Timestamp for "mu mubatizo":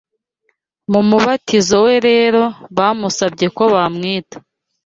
0.91-1.75